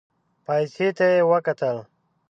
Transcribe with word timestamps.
پايڅې 0.45 0.87
ته 0.97 1.05
يې 1.13 1.21
وکتل. 1.31 1.77